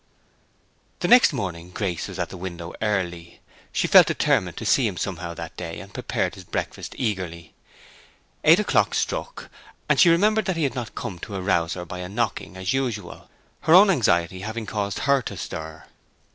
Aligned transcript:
The 1.01 1.07
next 1.07 1.31
morning 1.31 1.69
Grace 1.69 2.07
was 2.07 2.17
at 2.17 2.29
the 2.29 2.35
window 2.35 2.73
early. 2.81 3.39
She 3.71 3.85
felt 3.85 4.07
determined 4.07 4.57
to 4.57 4.65
see 4.65 4.87
him 4.87 4.97
somehow 4.97 5.35
that 5.35 5.55
day, 5.55 5.79
and 5.79 5.93
prepared 5.93 6.33
his 6.33 6.43
breakfast 6.43 6.95
eagerly. 6.97 7.53
Eight 8.43 8.59
o'clock 8.59 8.95
struck, 8.95 9.51
and 9.87 9.99
she 9.99 10.09
had 10.09 10.13
remembered 10.15 10.45
that 10.45 10.57
he 10.57 10.63
had 10.63 10.73
not 10.73 10.95
come 10.95 11.19
to 11.19 11.35
arouse 11.35 11.75
her 11.75 11.85
by 11.85 11.99
a 11.99 12.09
knocking, 12.09 12.57
as 12.57 12.73
usual, 12.73 13.29
her 13.59 13.75
own 13.75 13.91
anxiety 13.91 14.39
having 14.39 14.65
caused 14.65 14.97
her 15.05 15.21
to 15.21 15.37
stir. 15.37 15.83